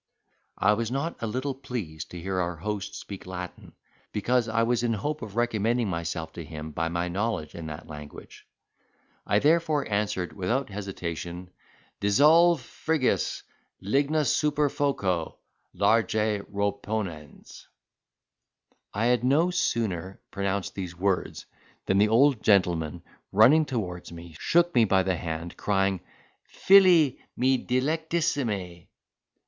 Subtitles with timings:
[0.57, 3.73] I was not a little pleased to hear our host speak Latin,
[4.11, 7.85] because I was in hope of recommending myself to him by my knowledge in that
[7.87, 8.47] language;
[9.27, 11.51] I therefore answered, without hesitation,
[11.99, 13.43] "Dissolve frigus,
[13.83, 17.67] ligna super foco—large reponens."
[18.95, 21.45] I had no sooner pronounced these words,
[21.85, 25.99] than the old gentleman, running towards me, shook me by the hand, crying,
[26.41, 28.87] "Fili mi dilectissime!